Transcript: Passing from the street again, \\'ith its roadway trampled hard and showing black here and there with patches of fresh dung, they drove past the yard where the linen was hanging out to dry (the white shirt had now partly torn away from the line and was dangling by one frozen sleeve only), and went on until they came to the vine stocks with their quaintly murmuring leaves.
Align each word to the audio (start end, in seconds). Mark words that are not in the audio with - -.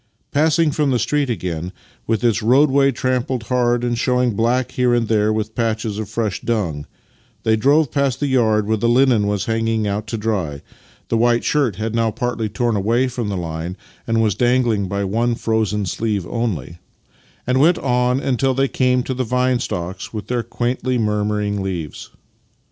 Passing 0.31 0.71
from 0.71 0.89
the 0.89 0.97
street 0.97 1.29
again, 1.29 1.71
\\'ith 2.09 2.23
its 2.23 2.41
roadway 2.41 2.91
trampled 2.91 3.43
hard 3.43 3.83
and 3.83 3.95
showing 3.95 4.31
black 4.33 4.71
here 4.71 4.95
and 4.95 5.07
there 5.07 5.31
with 5.31 5.53
patches 5.53 5.99
of 5.99 6.09
fresh 6.09 6.41
dung, 6.41 6.87
they 7.43 7.55
drove 7.55 7.91
past 7.91 8.19
the 8.19 8.25
yard 8.25 8.65
where 8.65 8.77
the 8.77 8.89
linen 8.89 9.27
was 9.27 9.45
hanging 9.45 9.87
out 9.87 10.07
to 10.07 10.17
dry 10.17 10.63
(the 11.09 11.17
white 11.17 11.43
shirt 11.43 11.75
had 11.75 11.93
now 11.93 12.09
partly 12.09 12.49
torn 12.49 12.75
away 12.75 13.07
from 13.07 13.29
the 13.29 13.37
line 13.37 13.77
and 14.07 14.23
was 14.23 14.33
dangling 14.33 14.87
by 14.87 15.03
one 15.03 15.35
frozen 15.35 15.85
sleeve 15.85 16.25
only), 16.25 16.79
and 17.45 17.59
went 17.59 17.77
on 17.77 18.19
until 18.19 18.55
they 18.55 18.67
came 18.67 19.03
to 19.03 19.13
the 19.13 19.23
vine 19.23 19.59
stocks 19.59 20.11
with 20.11 20.25
their 20.25 20.41
quaintly 20.41 20.97
murmuring 20.97 21.61
leaves. 21.61 22.09